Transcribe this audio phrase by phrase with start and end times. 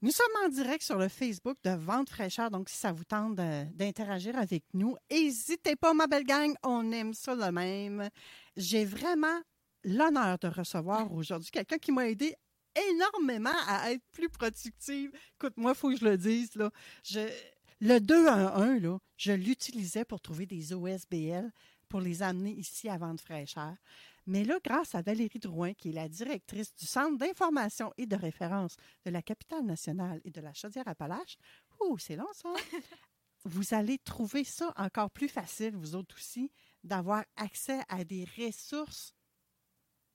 [0.00, 3.34] Nous sommes en direct sur le Facebook de Vente fraîcheur, donc si ça vous tente
[3.34, 8.08] d'interagir avec nous, n'hésitez pas, ma belle gang, on aime ça le même.
[8.56, 9.42] J'ai vraiment
[9.82, 12.36] l'honneur de recevoir aujourd'hui quelqu'un qui m'a aidé
[12.90, 15.10] énormément à être plus productive.
[15.34, 16.54] Écoute, moi, il faut que je le dise.
[16.54, 16.70] Là.
[17.02, 17.28] Je,
[17.80, 21.50] le 2 en 1, là, je l'utilisais pour trouver des OSBL
[21.88, 23.74] pour les amener ici à Vente fraîcheur.
[24.28, 28.14] Mais là, grâce à Valérie Drouin, qui est la directrice du Centre d'information et de
[28.14, 28.76] référence
[29.06, 31.38] de la capitale nationale et de la Chaudière-Appalaches,
[31.80, 32.52] ouh, c'est long ça,
[33.46, 36.52] vous allez trouver ça encore plus facile, vous autres aussi,
[36.84, 39.14] d'avoir accès à des ressources.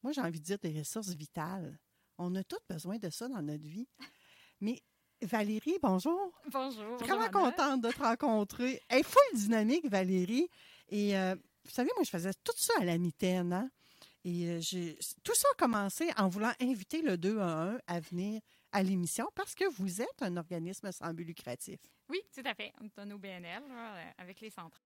[0.04, 1.80] Moi, j'ai envie de dire des ressources vitales.
[2.20, 3.88] On a tous besoin de ça dans notre vie.
[4.62, 4.80] Mais
[5.24, 6.40] Valérie, bonjour.
[6.52, 6.98] Bonjour.
[6.98, 8.80] Vraiment contente de te rencontrer.
[8.90, 10.50] Elle est full dynamique, Valérie.
[10.90, 11.34] Et euh,
[11.66, 13.54] vous savez, moi, je faisais tout ça à la mitaine.
[13.54, 13.72] Hein?
[14.26, 14.60] Et euh,
[15.24, 19.28] tout ça a commencé en voulant inviter le 2 à 1 à venir à l'émission
[19.36, 21.80] parce que vous êtes un organisme sans but lucratif.
[22.10, 22.72] Oui, tout à fait.
[22.82, 24.82] On est un OBNL là, avec les centres.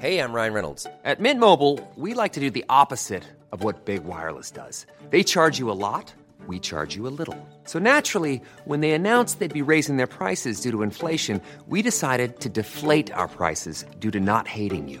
[0.00, 0.86] Hey, I'm Ryan Reynolds.
[1.04, 4.86] At Mint Mobile, we like to do the opposite of what Big Wireless does.
[5.10, 6.12] They charge you a lot,
[6.46, 7.36] we charge you a little.
[7.64, 12.40] So naturally, when they announced they'd be raising their prices due to inflation, we decided
[12.40, 15.00] to deflate our prices due to not hating you.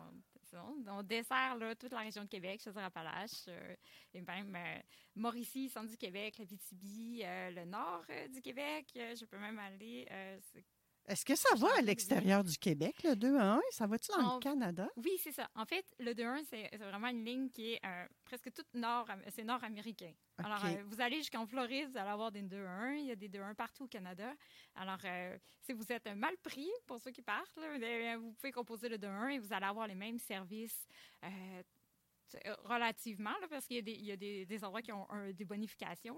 [0.91, 3.75] on, dessert toute la région de Québec, Chaudière-Appalaches, euh,
[4.13, 4.79] et même euh,
[5.15, 8.87] Mauricie, centre du Québec, la BTB, euh, le nord du Québec.
[8.95, 10.07] Je peux même aller
[11.07, 13.61] est-ce que ça va à l'extérieur du Québec, le 2 à 1?
[13.71, 14.87] Ça va-tu dans le Canada?
[14.97, 15.49] Oui, c'est ça.
[15.55, 18.73] En fait, le 2 à 1, c'est vraiment une ligne qui est euh, presque toute
[18.73, 20.13] nord, c'est nord-américain.
[20.37, 22.93] Alors, euh, vous allez jusqu'en Floride, vous allez avoir des 2 à 1.
[22.95, 24.31] Il y a des 2 à 1 partout au Canada.
[24.75, 28.97] Alors, euh, si vous êtes mal pris, pour ceux qui partent, vous pouvez composer le
[28.97, 30.87] 2 à 1 et vous allez avoir les mêmes services
[32.63, 36.15] relativement, parce qu'il y a, des, endroits qui ont des bonifications,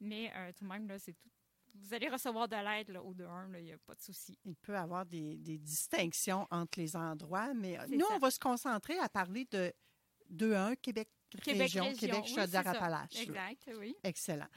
[0.00, 1.30] mais tout de même, c'est tout
[1.74, 4.38] vous allez recevoir de l'aide au de 1, il n'y a pas de souci.
[4.44, 8.98] Il peut y avoir des, distinctions entre les endroits, mais nous, on va se concentrer
[8.98, 9.72] à parler de
[10.32, 11.08] 2-1 Québec,
[11.42, 13.20] Québec Région, Québec Chaudière-Appalaches.
[13.20, 13.96] exact, oui.
[14.02, 14.48] Excellent.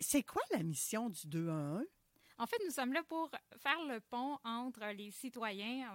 [0.00, 1.84] C'est quoi la mission du 2 1?
[2.38, 5.90] En fait, nous sommes là pour faire le pont entre les citoyens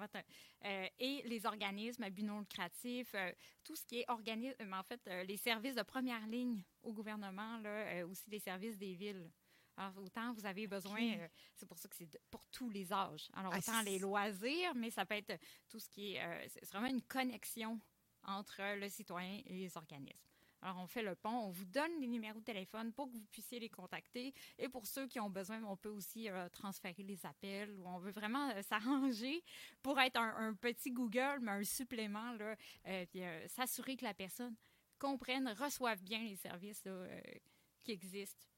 [0.66, 3.32] euh, et les organismes à but non lucratif, euh,
[3.64, 7.59] tout ce qui est organisme, en fait, euh, les services de première ligne au gouvernement,
[7.59, 9.30] là, aussi les services des villes.
[9.82, 13.32] Alors, autant vous avez besoin, euh, c'est pour ça que c'est pour tous les âges.
[13.34, 16.24] Alors, ah, autant les loisirs, mais ça peut être tout ce qui est.
[16.24, 17.80] Euh, c'est vraiment une connexion
[18.24, 20.20] entre le citoyen et les organismes.
[20.62, 23.26] Alors, on fait le pont, on vous donne les numéros de téléphone pour que vous
[23.32, 24.36] puissiez les contacter.
[24.60, 27.98] Et pour ceux qui ont besoin, on peut aussi euh, transférer les appels ou on
[27.98, 29.44] veut vraiment s'arranger
[29.82, 32.56] pour être un, petit Google, mais un supplément, là,
[33.08, 34.56] puis s'assurer que la personne
[35.00, 36.84] comprenne, reçoive bien les services
[37.84, 38.51] qui existent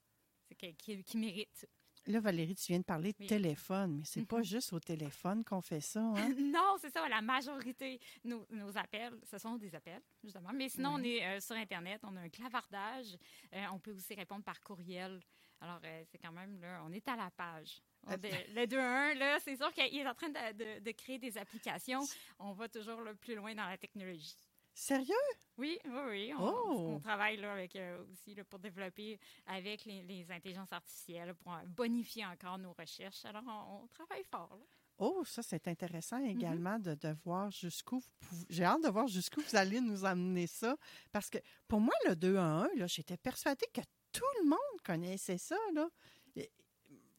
[0.78, 1.68] qui, qui, mérite.
[2.06, 3.28] Là, Valérie, tu viens de parler de Oui.
[3.28, 4.44] téléphone, mais c'est pas Mhm.
[4.44, 6.01] juste au téléphone qu'on fait ça.
[6.01, 6.13] Hein?
[6.38, 7.07] non, c'est ça.
[7.07, 10.50] La majorité, nos, nos appels, ce sont des appels, justement.
[10.54, 13.16] Mais sinon, on est euh, sur Internet, on a un clavardage.
[13.54, 15.22] Euh, on peut aussi répondre par courriel.
[15.62, 17.81] Alors, euh, c'est quand même, là, on est à la page.
[18.06, 21.19] On- de- le 2-1, là, c'est sûr qu'il est en train de, de- de créer
[21.19, 22.01] des applications.
[22.38, 24.36] On va toujours le plus loin dans la technologie.
[24.74, 25.14] Sérieux?
[25.58, 26.34] Oui, oui, oui.
[26.38, 26.94] On, Oh!
[26.96, 31.54] on travaille là, avec, euh, aussi là, pour développer avec les, les intelligences artificielles, pour
[31.54, 33.24] euh, bonifier encore nos recherches.
[33.25, 34.50] Alors, on, on travaille fort.
[34.58, 34.66] là.
[34.98, 36.25] Oh, ça, c'est intéressant Mhm.
[36.28, 40.06] également de, de voir jusqu'où vous pouvez- J'ai hâte de voir jusqu'où vous allez nous
[40.06, 40.75] amener ça.
[41.12, 41.38] Parce que
[41.68, 43.81] pour moi, le 2 à 1, là, j'étais persuadée que
[44.12, 45.58] tout le monde connaissait ça.
[45.74, 45.88] Là.
[46.36, 46.52] Et-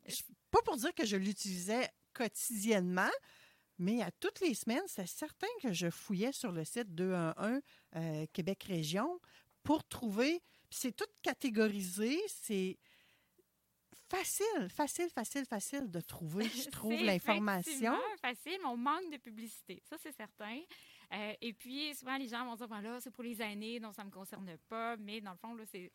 [0.06, 3.11] je- Pas pour dire que je l'utilisais quotidiennement,
[3.79, 7.61] mais à toutes les semaines, c'est certain que je fouillais sur le site 211
[7.97, 9.21] euh, Québec Région
[9.62, 10.43] pour trouver.
[10.71, 12.79] c'est tout catégorisé, c'est
[14.09, 17.97] facile, facile, facile, facile de trouver, je trouve, l'information.
[18.21, 19.82] facile, mais on manque de publicité.
[19.88, 20.61] Ça, c'est certain.
[21.12, 24.03] Euh, et puis, souvent, les gens vont dire, voilà, c'est pour les aînés, donc ça
[24.03, 24.97] ne me concerne pas.
[24.97, 25.91] Mais dans le fond, là, c'est...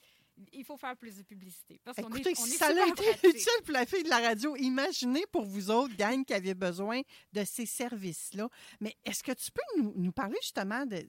[0.54, 1.80] il faut faire plus de publicité.
[1.84, 3.24] Parce qu'on est, Écoutez, on si est ça a été pratique.
[3.24, 7.02] utile pour la fille de la radio, imaginez pour vous autres, gang, qui avaient besoin
[7.34, 8.50] de ces services-là.
[8.80, 11.08] Mais est-ce que tu peux nous, nous parler justement de,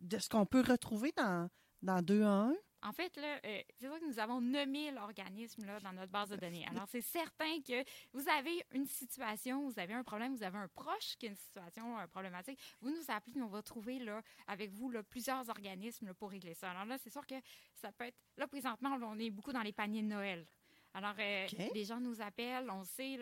[0.00, 1.48] de ce qu'on peut retrouver dans,
[1.82, 2.54] dans 2 en 1?
[2.82, 6.30] En fait, là, euh, c'est vrai que nous avons 9000 organismes là, dans notre base
[6.30, 6.66] de données.
[6.70, 10.68] Alors, c'est certain que vous avez une situation, vous avez un problème, vous avez un
[10.68, 12.58] proche qui a une situation euh, problématique.
[12.80, 16.70] Vous nous appelez, on va trouver là, avec vous plusieurs organismes pour régler ça.
[16.70, 17.34] Alors là, c'est sûr que
[17.74, 18.18] ça peut être.
[18.38, 20.46] Là, présentement, on est beaucoup dans les paniers de Noël.
[20.92, 23.16] Alors, euh, les gens nous appellent, on sait,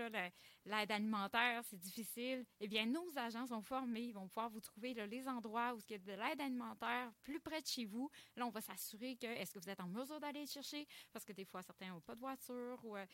[0.64, 2.44] l'aide alimentaire, c'est difficile.
[2.60, 5.78] Eh bien, nos agents sont formés, ils vont pouvoir vous trouver là, les endroits où
[5.88, 8.10] il y a de l'aide alimentaire plus près de chez vous.
[8.36, 11.24] Là, on va s'assurer que est-ce que vous êtes en mesure d'aller le chercher, parce
[11.24, 12.78] que des fois, certains n'ont pas de voiture.
[12.84, 13.06] Ou, euh,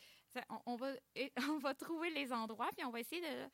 [0.49, 0.93] on, on va,
[1.49, 3.49] on va trouver les endroits, puis on va essayer de...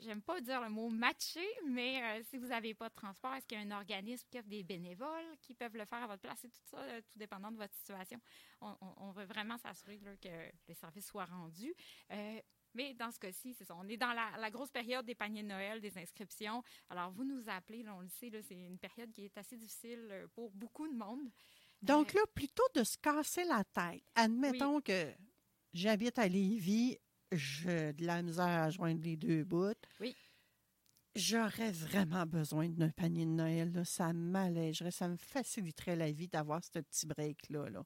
[0.00, 3.46] J'aime pas dire le mot matcher, mais euh, si vous n'avez pas de transport, est-ce
[3.46, 6.22] qu'il y a un organisme qui offre des bénévoles qui peuvent le faire à votre
[6.22, 6.42] place?
[6.44, 8.18] Et tout ça, euh, tout dépendant de votre situation?
[8.60, 10.28] On, on- on veut vraiment s'assurer que
[10.68, 11.74] les services soient rendus.
[12.10, 12.40] Euh,
[12.74, 13.76] mais dans ce cas-ci, c'est ça.
[13.76, 16.62] On est dans la, la grosse période des paniers de Noël, des inscriptions.
[16.88, 20.08] Alors, vous nous appelez, là, on le sait, c'est une période qui est assez difficile
[20.10, 21.28] euh, pour beaucoup de monde.
[21.82, 25.12] Donc là, plutôt de se casser la tête, admettons que
[25.74, 26.96] j'habite à Lévis,
[27.32, 29.74] j'ai de la misère à joindre les deux bouts.
[30.00, 30.16] Oui.
[31.14, 33.72] J'aurais vraiment besoin d'un panier de Noël.
[33.72, 33.84] là.
[33.84, 37.68] Ça m'allégerait, ça me faciliterait la vie d'avoir ce petit break-là.
[37.68, 37.84] Là.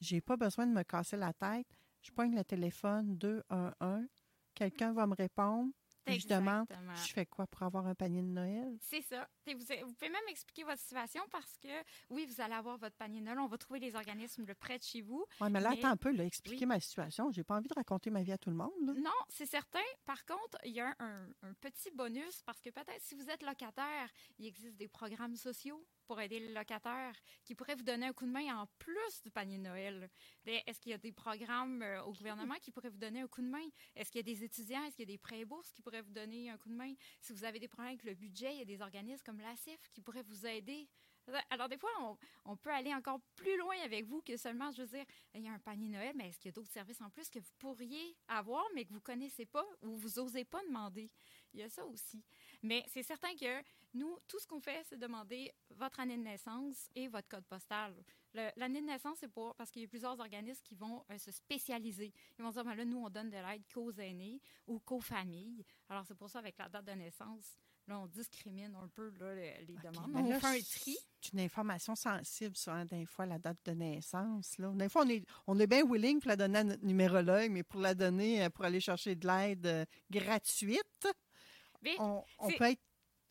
[0.00, 1.66] J'ai pas besoin de me casser la tête.
[2.00, 4.06] Je pogne le téléphone 211.
[4.54, 5.70] Quelqu'un va me répondre.
[6.04, 6.94] Puis je demande, Exactement.
[6.96, 8.76] je fais quoi pour avoir un panier de Noël?
[8.80, 9.28] C'est ça.
[9.46, 11.68] Vous, vous pouvez même expliquer votre situation parce que,
[12.10, 13.38] oui, vous allez avoir votre panier de Noël.
[13.38, 15.24] On va trouver les organismes le près de chez vous.
[15.40, 16.66] Oui, mais là, Mais- attends un peu, là, expliquer Oui.
[16.66, 17.30] ma situation.
[17.30, 18.70] J'ai pas envie de raconter ma vie à tout le monde.
[18.84, 18.92] là.
[18.94, 19.78] Non, c'est certain.
[20.04, 23.42] Par contre, il y a un, un petit bonus parce que peut-être si vous êtes
[23.42, 24.08] locataire,
[24.38, 27.14] il existe des programmes sociaux pour aider les locataires
[27.44, 30.10] qui pourraient vous donner un coup de main en plus du panier de Noël.
[30.46, 33.40] Est-ce qu'il y a des programmes euh, au gouvernement qui pourraient vous donner un coup
[33.42, 33.64] de main?
[33.94, 34.82] Est-ce qu'il y a des étudiants?
[34.84, 36.94] Est-ce qu'il y a des prêts bourses qui pourraient vous donner un coup de main?
[37.20, 39.90] Si vous avez des problèmes avec le budget, il y a des organismes comme l'ACIF
[39.92, 40.88] qui pourraient vous aider.
[41.50, 41.90] Alors, des fois,
[42.44, 45.04] on, peut aller encore plus loin avec vous que seulement, je veux dire,
[45.34, 47.28] il y a un panier Noël, mais est-ce qu'il y a d'autres services en plus
[47.28, 51.10] que vous pourriez avoir, mais que vous ne connaissez pas ou vous n'osez pas demander?
[51.54, 52.22] Il y a ça aussi.
[52.62, 53.62] Mais c'est certain que
[53.94, 57.94] nous, tout ce qu'on fait, c'est demander votre année de naissance et votre code postal.
[58.56, 61.30] L'année de naissance, c'est pour parce qu'il y a plusieurs organismes qui vont euh, se
[61.30, 62.14] spécialiser.
[62.38, 65.62] Ils vont dire, ben là, nous, on donne de l'aide qu'aux aînés ou qu'aux familles.
[65.90, 69.34] Alors, c'est pour ça, avec la date de naissance, là, on discrimine un peu là,
[69.34, 70.10] le- les demandes.
[70.10, 70.96] mais on là, fait un tri.
[71.20, 74.56] C'est une information sensible, hein, des fois, la date de naissance.
[74.56, 74.72] Là.
[74.74, 77.62] Des fois, on est, on est bien willing pour la donner à notre numérologue, mais
[77.64, 81.06] pour la donner, euh, pour aller chercher de l'aide euh, gratuite,
[81.82, 82.24] Mais on,
[82.56, 82.80] peut être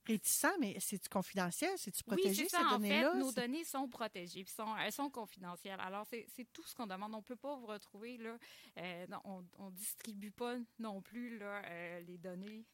[0.05, 1.71] réticent, mais c'est-tu confidentiel?
[1.77, 2.57] C'est-tu protégé, oui, ça.
[2.59, 3.13] ces En fait, données-là?
[3.15, 5.79] nos C'est- données sont protégées, puis sont, elles sont confidentielles.
[5.79, 7.13] Alors, c'est tout ce qu'on demande.
[7.13, 8.37] On ne peut pas vous retrouver, là,
[8.77, 9.21] euh, non,
[9.57, 12.65] on ne distribue pas non plus là, euh, les données.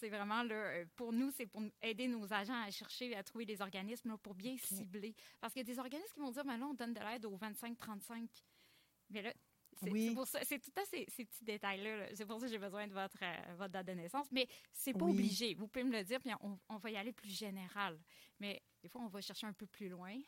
[0.00, 3.46] C'est vraiment, là, euh, pour nous, c'est pour aider nos agents à chercher, à trouver
[3.46, 5.14] des organismes là, pour bien cibler.
[5.40, 7.24] Parce qu'il y a des organismes qui vont dire, mais là, on donne de l'aide
[7.24, 8.28] aux 25-35.
[9.10, 9.32] Mais là,
[9.82, 10.14] c'est Oui.
[10.14, 11.96] pour ça, c'est tout à ces, ces petits détails-là.
[11.96, 12.06] là.
[12.14, 14.26] C'est pour ça que j'ai besoin de votre, euh, votre date de naissance.
[14.32, 15.12] Mais c'est pas Oui.
[15.12, 15.54] obligé.
[15.54, 17.98] Vous pouvez me le dire, puis on, on va y aller plus général.
[18.40, 20.18] Mais des fois, on va chercher un peu plus loin.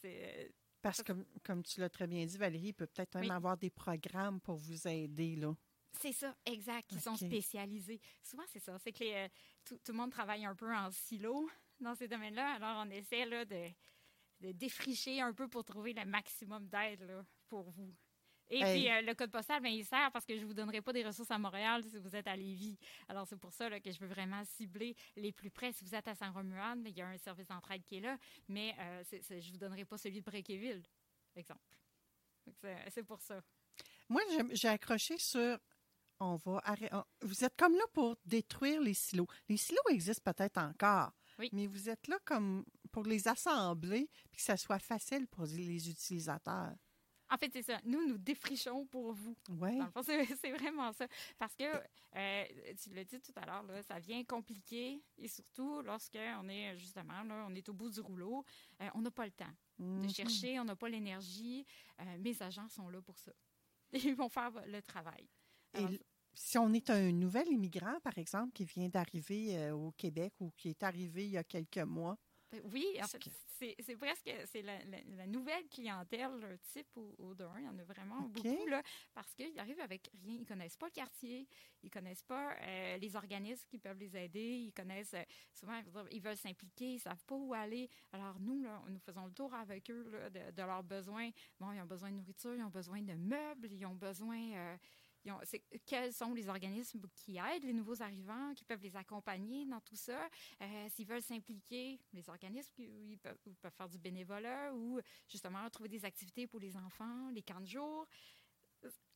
[0.00, 3.30] C'est Parce que, comme tu l'as très bien dit, Valérie, il peut peut-être même Oui.
[3.30, 5.36] avoir des programmes pour vous aider.
[5.36, 5.54] Là.
[6.00, 6.92] c'est ça, exact.
[6.92, 8.00] Ils sont spécialisés.
[8.22, 8.78] Souvent, c'est ça.
[8.78, 9.28] C'est que les, euh,
[9.64, 11.48] tout, tout le monde travaille un peu en silo
[11.80, 12.54] dans ces domaines-là.
[12.54, 13.68] Alors, on essaie là, de,
[14.40, 17.92] de défricher un peu pour trouver le maximum d'aide là, pour vous.
[18.50, 18.80] Et Hey.
[18.82, 20.92] puis, euh, le code postal, ben, il sert parce que je ne vous donnerai pas
[20.92, 22.78] des ressources à Montréal si vous êtes à Lévis.
[23.08, 25.72] Alors, c'est pour ça là, que je veux vraiment cibler les plus près.
[25.72, 28.16] Si vous êtes à Saint-Romuald, il y a un service d'entraide qui est là,
[28.48, 30.82] mais euh, je ne vous donnerai pas celui de Bréquéville,
[31.36, 31.60] exemple.
[32.90, 33.40] C'est pour ça.
[34.08, 35.58] Moi, j'ai- j'ai accroché sur.
[36.20, 36.96] On va arrêter.
[37.20, 39.28] Vous êtes comme là pour détruire les silos.
[39.48, 41.48] Les silos existent peut-être encore, Oui.
[41.52, 45.88] mais vous êtes là comme pour les assembler puis que ça soit facile pour les
[45.90, 46.74] utilisateurs.
[47.30, 47.78] En fait, c'est ça.
[47.84, 49.36] Nous, nous défrichons pour vous.
[49.50, 49.78] Oui.
[50.40, 51.06] C'est vraiment ça.
[51.38, 51.64] Parce que,
[52.16, 52.44] euh,
[52.82, 55.02] tu l'as dit tout à l'heure, ça vient compliqué.
[55.18, 58.44] Et surtout, lorsqu'on est justement, là, on est au bout du rouleau,
[58.80, 60.10] euh, on n'a pas le temps de Mhm.
[60.10, 61.64] chercher, on n'a pas l'énergie.
[62.00, 63.32] Euh, mes agents sont là pour ça.
[63.92, 65.28] Ils vont faire le travail.
[65.74, 65.90] Et Alors,
[66.34, 70.70] si on est un nouvel immigrant, par exemple, qui vient d'arriver au Québec ou qui
[70.70, 72.16] est arrivé il y a quelques mois,
[72.64, 73.18] Oui, en fait,
[73.82, 77.34] c'est presque c'est la, la- la nouvelle clientèle le type au, au.
[77.58, 78.82] Il y en a vraiment beaucoup là,
[79.14, 80.36] parce qu'ils arrivent avec rien.
[80.40, 81.46] Ils connaissent pas le quartier,
[81.82, 84.64] ils connaissent pas euh, les organismes qui peuvent les aider.
[84.66, 85.78] Ils connaissent euh, souvent,
[86.10, 87.88] ils veulent s'impliquer, ils savent pas où aller.
[88.12, 91.30] Alors nous, là, nous faisons le tour avec eux là, de, de leurs besoins.
[91.60, 94.40] Bon, ils ont besoin de nourriture, ils ont besoin de meubles, ils ont besoin.
[94.54, 94.76] euh,
[95.86, 99.96] quels sont les organismes qui aident les nouveaux arrivants, qui peuvent les accompagner dans tout
[99.96, 100.28] ça?
[100.62, 106.04] Euh, S'ils veulent s'impliquer, les organismes ils peuvent, faire du bénévolat ou justement trouver des
[106.04, 108.06] activités pour les enfants, les camps de jour.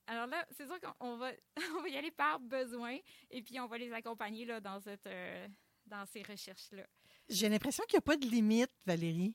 [0.06, 1.32] Alors là, c'est sûr qu'on on va,
[1.76, 2.98] on va y aller par besoin
[3.30, 5.48] et puis on va les accompagner là, dans, cette, euh,
[5.86, 6.86] dans ces recherches-là.
[7.28, 9.34] j'ai l'impression qu'il n'y a pas de limite, Valérie.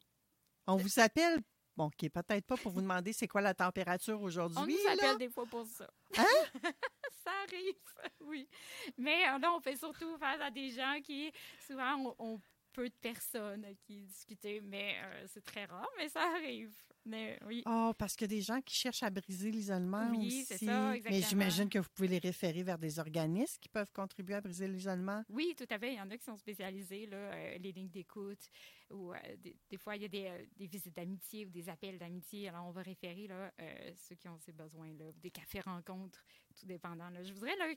[0.67, 1.39] On vous appelle,
[1.77, 4.57] bon, qui est peut-être pas pour vous demander c'est quoi la température aujourd'hui.
[4.60, 5.88] On nous appelle des fois pour ça.
[6.17, 6.24] Hein?
[7.24, 7.75] ça arrive,
[8.22, 8.50] oui.
[8.98, 11.31] Mais euh, là, on fait surtout face à des gens qui,
[11.65, 12.41] souvent, ont, ont
[12.77, 16.72] peu de personnes à qui discuter, mais euh, c'est très rare, mais ça arrive.
[17.05, 17.63] Mais oui.
[17.65, 20.46] Oh, parce qu'il y a des gens qui cherchent à briser l'isolement Oui, aussi.
[20.46, 24.36] c'est ça, Mais j'imagine que vous pouvez les référer vers des organismes qui peuvent contribuer
[24.36, 25.24] à briser l'isolement.
[25.29, 25.93] Oui, tout à fait.
[25.93, 28.48] Il y en a qui sont spécialisés, là, euh, les lignes d'écoute,
[28.91, 31.98] ou euh, des, des fois, il y a des, des visites d'amitié ou des appels
[31.98, 32.50] d'amitié.
[32.50, 33.51] Alors, on va référer là,
[33.96, 36.24] ceux qui ont ces besoins-là, des cafés-rencontres,
[36.60, 37.10] tout dépendant.
[37.10, 37.24] là.
[37.24, 37.74] Je voudrais là,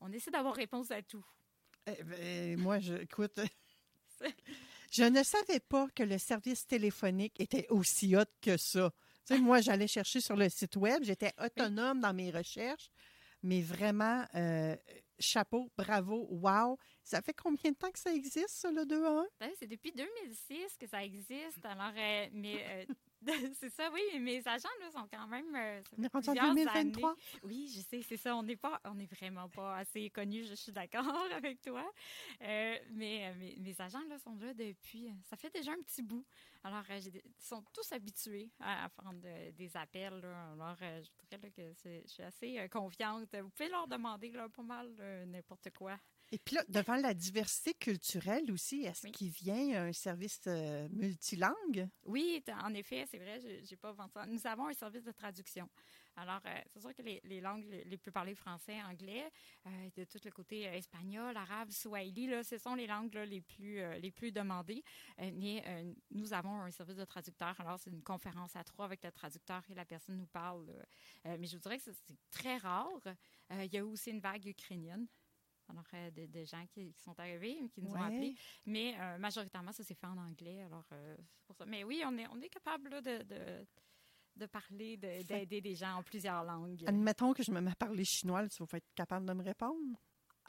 [0.00, 1.24] qu'on essaie d'avoir réponse à tout.
[1.86, 3.38] Eh ben, moi, je, écoute,
[4.94, 8.92] je ne savais pas que le service téléphonique était aussi hot que ça.
[9.26, 12.90] Tu sais, moi, j'allais chercher sur le site web, j'étais autonome dans mes recherches,
[13.42, 14.76] mais vraiment, euh,
[15.18, 16.78] chapeau, bravo, wow.
[17.02, 19.26] Ça fait combien de temps que ça existe, ça, le 2 à 1?
[19.40, 21.64] Ben, C'est depuis 2006 que ça existe.
[21.64, 22.94] Alors, euh, mais euh,
[23.60, 24.00] c'est ça, oui.
[24.14, 25.82] mais Mes agents là, sont quand même.
[25.98, 27.10] On est en plusieurs 2023.
[27.10, 27.18] années.
[27.42, 28.36] Oui, je sais, c'est ça.
[28.36, 30.44] On n'est pas, on n'est vraiment pas assez connus.
[30.44, 31.04] Je suis d'accord
[31.36, 31.84] avec toi.
[32.94, 35.10] Euh, mais euh, mes, mes agents là sont là depuis.
[35.24, 36.24] Ça fait déjà un petit bout.
[36.62, 40.20] Alors, euh, ils sont tous habitués à, à prendre euh, des appels.
[40.20, 40.52] là.
[40.52, 43.26] Alors, euh, je dirais là, que c'est- je suis assez euh, confiante.
[43.34, 45.98] Vous pouvez leur demander là, pas mal euh, n'importe quoi.
[46.32, 49.12] Et puis là, devant la diversité culturelle aussi, est-ce Oui.
[49.12, 51.88] qu'il vient un service euh, multilingue?
[52.04, 54.26] Oui, en effet, c'est vrai, je j'ai pas inventé ça.
[54.26, 55.68] Nous avons un service de traduction.
[56.16, 59.30] Alors, euh, c'est sûr que les, les langues les plus parlées français, anglais,
[59.66, 63.24] euh, de tout le côté euh, espagnol, arabe, swahili, là, ce sont les langues là,
[63.26, 64.84] les, plus, euh, les plus demandées.
[65.18, 65.64] Mais
[66.10, 67.58] nous avons un service de traducteur.
[67.60, 70.66] Alors, c'est une conférence à trois avec le traducteur et la personne nous parle.
[71.24, 71.94] mais je vous dirais que c'est
[72.30, 72.88] très rare.
[73.50, 75.06] Il y a aussi une vague ukrainienne.
[75.68, 78.36] Alors, euh, de, de gens qui, qui sont arrivés, qui nous ont appelés.
[78.66, 80.62] Mais euh, majoritairement, ça s'est fait en anglais.
[80.62, 81.64] Alors, euh, c'est pour ça.
[81.66, 83.66] Mais oui, on est, on est capable là, de, de,
[84.36, 86.82] de parler, de- d'aider des gens en plusieurs langues.
[86.86, 89.98] Admettons que je me mets à parler chinois, tu vas être capable de me répondre?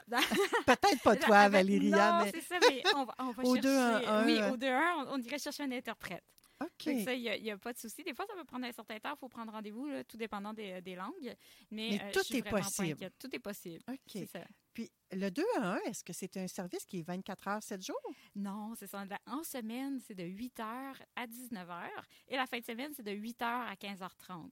[0.66, 2.32] Peut-être pas toi, Valéria, non, mais...
[2.32, 3.62] c'est ça, mais on va, on va Au chercher.
[3.62, 4.52] deux un, oui, euh.
[4.52, 6.24] au 2 1, on, on irait chercher un interprète.
[6.62, 6.86] OK.
[6.86, 8.04] Il n'y a, pas de souci.
[8.04, 9.14] Des fois, ça peut prendre un certain temps.
[9.16, 11.36] Il faut prendre rendez-vous, tout dépendant des, des langues.
[11.72, 13.10] Mais, Mais euh, tout je est possible.
[13.20, 13.84] Tout est possible.
[13.90, 14.24] OK.
[14.32, 14.40] ça.
[14.74, 17.82] Puis le 2 à 1, est-ce que c'est un service qui est 24 heures, 7
[17.86, 18.00] jours?
[18.36, 19.04] Non, c'est ça.
[19.26, 21.90] En semaine, c'est de 8 h à 19 h.
[22.30, 24.50] Et la fin de semaine, c'est de 8 h à 15h30.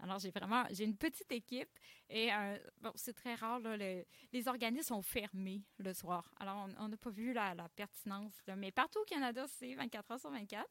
[0.00, 1.68] Alors, j'ai vraiment, j'ai une petite équipe
[2.08, 6.32] et euh, bon, c'est très rare, là, le- les organismes sont fermés le soir.
[6.38, 8.34] Alors, on on n'a pas vu la, la pertinence.
[8.46, 8.54] là.
[8.54, 10.64] Mais partout au Canada, c'est 24 heures sur 24.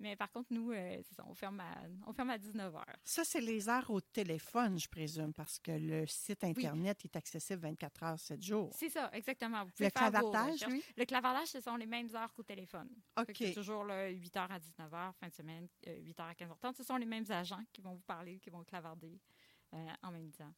[0.00, 2.84] Mais par contre, nous, euh, ça, on ferme à, on ferme à 19 h.
[3.04, 7.60] Ça, c'est les heures au téléphone, je présume, parce que le site Internet est accessible
[7.60, 8.72] 24 heures, 7 jours.
[8.74, 9.62] C'est ça, exactement.
[9.64, 10.82] Vous Le clavardage, lui?
[10.96, 12.88] Le clavardage, ce sont les mêmes heures qu'au téléphone.
[13.18, 13.34] OK.
[13.36, 16.48] C'est toujours là, 8 h à 19 h, fin de semaine, 8 h à 15
[16.48, 19.20] h 30 Ce sont les mêmes agents qui vont vous parler, qui vont clavarder
[19.74, 20.52] euh, en même temps.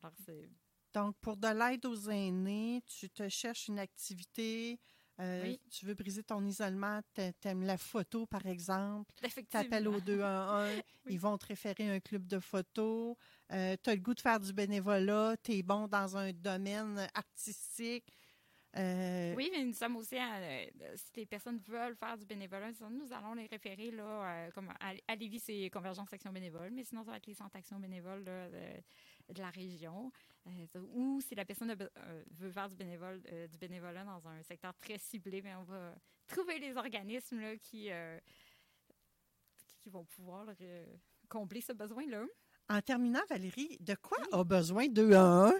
[0.00, 0.48] Alors, c'est.
[0.94, 4.78] Donc, pour de l'aide aux aînés, tu te cherches une activité
[5.20, 5.60] Euh, Oui.
[5.70, 9.12] Tu veux briser ton isolement, t'a- t'aimes la photo, par exemple.
[9.50, 10.82] T'appelles au 211,
[11.16, 13.16] ils vont te référer à un club de photos.
[13.52, 17.08] Euh, tu as le goût de faire du bénévolat, tu es bon dans un domaine
[17.14, 18.12] artistique.
[18.76, 22.70] Euh, Oui, mais nous sommes aussi, à, euh, si les personnes veulent faire du bénévolat,
[22.90, 27.02] nous allons les référer, là, comme à, à Lévis, c'est Convergence Action Bénévole, mais sinon,
[27.02, 28.46] ça va être les centres Action Bénévole là,
[29.28, 30.10] de, de la région.
[30.46, 34.42] Euh, ou si la personne euh, veut faire du, bénévole, euh, du bénévolat dans un
[34.42, 35.94] secteur très ciblé, mais on va
[36.26, 37.90] trouver les organismes là, qui,
[39.76, 40.46] qui vont pouvoir
[41.28, 42.24] combler ce besoin-là.
[42.68, 45.54] En terminant, Valérie, de quoi a besoin 211?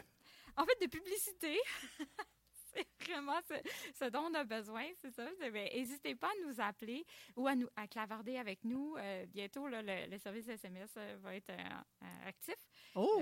[0.57, 1.59] En fait, de publicité.
[2.75, 3.55] c'est vraiment ce,
[3.95, 5.27] ce dont on a besoin, c'est ça.
[5.41, 7.05] N'hésitez pas à nous appeler
[7.37, 8.97] ou à, nous, à clavarder avec nous.
[8.97, 12.57] Euh, bientôt, là, le, le service SMS euh, va être euh, actif.
[12.95, 13.21] Oh!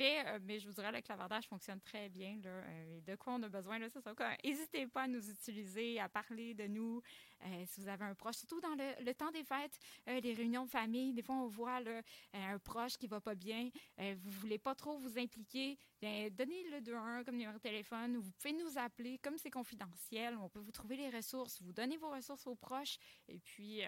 [0.00, 2.38] Euh, mais, je vous dirais, le clavardage fonctionne très bien.
[2.42, 4.02] Là, euh, de quoi on a besoin, là, c'est.
[4.44, 7.02] N'hésitez pas à nous utiliser, à parler de nous.
[7.44, 10.70] Euh, si vous avez un proche, surtout dans le, temps des fêtes, les réunions de
[10.70, 13.68] famille, des fois, on voit là, un proche qui va pas bien.
[13.98, 15.76] vous voulez pas trop vous impliquer.
[16.00, 18.16] Donnez le 2-1 comme numéro de téléphone.
[18.16, 19.18] ou Vous pouvez nous appeler.
[19.18, 21.60] Comme c'est confidentiel, on peut vous trouver les ressources.
[21.62, 22.96] Vous donnez vos ressources aux proches.
[23.28, 23.82] Et puis,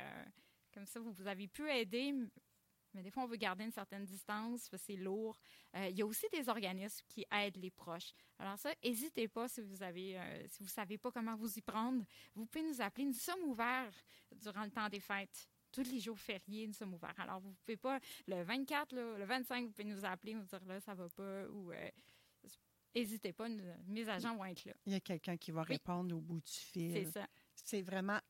[0.72, 2.12] comme ça, vous, vous avez pu aider.
[2.94, 5.38] Mais des fois, on veut garder une certaine distance, c'est lourd.
[5.76, 8.12] Euh, il y a aussi des organismes qui aident les proches.
[8.38, 11.60] Alors ça, n'hésitez pas si vous avez, euh, si vous savez pas comment vous y
[11.60, 12.04] prendre.
[12.34, 13.04] Vous pouvez nous appeler.
[13.06, 13.92] Nous sommes ouverts
[14.36, 15.48] durant le temps des fêtes.
[15.72, 17.18] Tous les jours fériés, nous sommes ouverts.
[17.18, 17.98] Alors, vous pouvez pas,
[18.28, 21.48] le 24, là, le 25, vous pouvez nous appeler, nous dire là, ça va pas,
[21.48, 21.90] ou euh,
[22.94, 24.72] n'hésitez pas, nous- mes agents vont être là.
[24.86, 25.66] Il y a quelqu'un qui va Oui.
[25.70, 26.92] répondre au bout du fil.
[26.92, 27.26] C'est ça.
[27.56, 28.20] C'est vraiment,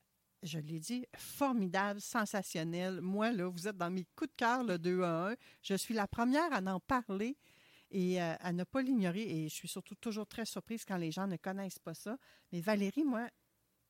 [0.45, 3.01] je l'ai dit, formidable, sensationnel.
[3.01, 5.37] Moi, là, vous êtes dans mes coups de cœur, le 2 à 1.
[5.63, 7.37] Je suis la première à en parler
[7.91, 9.23] et euh, à ne pas l'ignorer.
[9.23, 12.17] Et je suis surtout toujours très surprise quand les gens ne connaissent pas ça.
[12.53, 13.29] Mais Valérie, moi,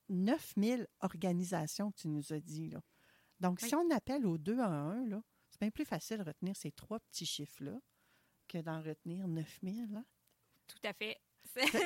[0.08, 2.68] 9000 organisations que tu nous as dit.
[2.70, 2.80] Là.
[3.40, 3.68] Donc, Oui.
[3.68, 6.73] si on appelle au 2 à 1, là, c'est bien plus facile de retenir ces
[6.73, 7.78] trois petits chiffres-là
[8.49, 9.88] que d'en retenir 9000.
[9.92, 10.04] Là.
[10.66, 11.16] Tout à fait.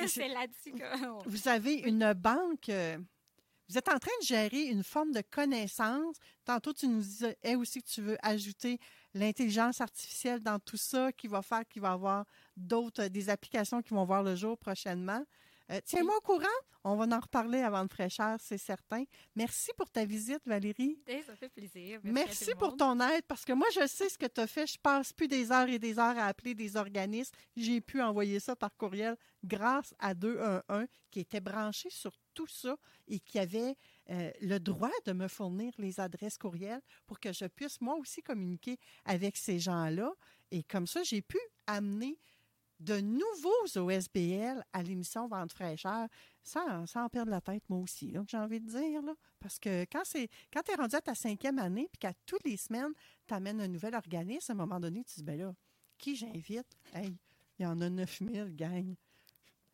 [0.07, 1.19] C'est- là-dessus qu'on...
[1.25, 2.69] Vous avez une banque.
[2.69, 2.97] euh,
[3.69, 6.15] vous êtes en train de gérer une forme de connaissance.
[6.43, 8.79] Tantôt, tu nous disais aussi que tu veux ajouter
[9.13, 12.25] l'intelligence artificielle dans tout ça, qui va faire qu'il va y avoir
[12.57, 15.23] d'autres, euh, des applications qui vont voir le jour prochainement.
[15.71, 16.45] Euh, Tiens-moi au courant?
[16.83, 19.03] On va en reparler avant de fraîcheur, c'est certain.
[19.35, 20.97] Merci pour ta visite, Valérie.
[21.07, 21.99] Eh, Ça fait plaisir.
[22.03, 24.65] Merci pour ton aide parce que moi, je sais ce que tu as fait.
[24.65, 27.35] Je passe plus des heures et des heures à appeler des organismes.
[27.57, 32.77] J'ai pu envoyer ça par courriel grâce à 211 qui était branché sur tout ça
[33.07, 33.75] et qui avait
[34.09, 38.21] euh, le droit de me fournir les adresses courriel pour que je puisse moi aussi
[38.23, 40.13] communiquer avec ces gens-là.
[40.51, 42.17] Et comme ça, j'ai pu amener
[42.79, 46.07] de nouveaux OSBL à l'émission Vente fraîcheur
[46.43, 49.01] sans, sans perdre la tête, moi aussi, que j'ai envie de dire.
[49.01, 49.13] Là.
[49.39, 52.45] Parce que quand c'est quand tu es rendu à ta cinquième année puis qu'à toutes
[52.45, 52.93] les semaines,
[53.27, 55.53] tu amènes un nouvel organisme, à un moment donné, tu te dis, ben là,
[55.97, 56.77] qui j'invite?
[56.93, 57.17] Hey,
[57.57, 58.95] il y en a 9000, gang.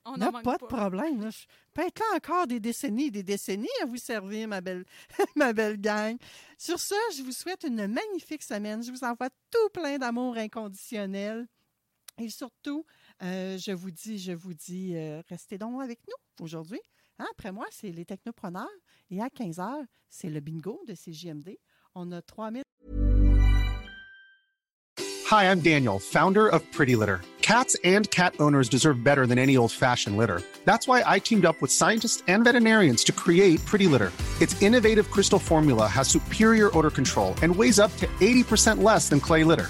[0.08, 1.22] On n'a pas de problème.
[1.22, 1.30] Là.
[1.32, 4.86] Je peux être là encore des décennies et des décennies à vous servir, ma belle,
[5.36, 6.18] ma belle gang.
[6.60, 8.84] Sur ce, je vous souhaite une magnifique semaine.
[8.84, 11.48] Je vous envoie tout plein d'amour inconditionnel.
[12.18, 12.86] Et surtout,
[13.24, 16.80] euh, je vous dis, je vous dis, euh, restez donc avec nous aujourd'hui.
[17.20, 18.70] Hein, après moi, c'est les technopreneurs.
[19.10, 21.58] Et à 15 heures, c'est le bingo de CJMD.
[21.94, 22.64] On a 3000
[25.32, 27.22] Hi, I'm Daniel, founder of Pretty Litter.
[27.42, 30.42] Cats and cat owners deserve better than any old fashioned litter.
[30.66, 34.12] That's why I teamed up with scientists and veterinarians to create Pretty Litter.
[34.40, 39.20] Its innovative crystal formula has superior odor control and weighs up to 80% less than
[39.20, 39.70] clay litter.